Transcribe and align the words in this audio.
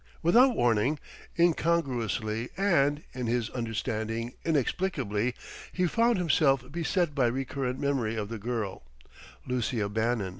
Without 0.23 0.55
warning, 0.55 0.97
incongruously 1.37 2.49
and, 2.57 3.03
in 3.13 3.27
his 3.27 3.51
understanding, 3.51 4.33
inexplicably, 4.43 5.35
he 5.71 5.85
found 5.85 6.17
himself 6.17 6.63
beset 6.71 7.13
by 7.13 7.27
recurrent 7.27 7.79
memory 7.79 8.15
of 8.15 8.27
the 8.27 8.39
girl, 8.39 8.81
Lucia 9.45 9.87
Bannon. 9.89 10.29